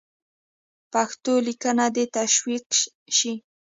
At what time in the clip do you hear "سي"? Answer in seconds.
3.17-3.33